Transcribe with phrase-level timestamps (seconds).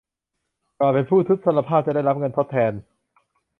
[0.79, 2.73] ก่อนเป็นผู้ทุพพลภาพ จะได้รับเงินทดแทน